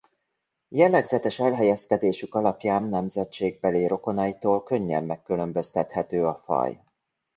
Jellegzetes 0.69 1.39
elhelyezkedésük 1.39 2.35
alapján 2.35 2.83
nemzetségbeli 2.83 3.87
rokonaitól 3.87 4.63
könnyen 4.63 5.03
megkülönböztethető 5.03 6.25
a 6.27 6.35
faj. 6.35 6.83